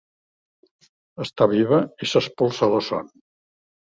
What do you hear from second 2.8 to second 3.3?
son.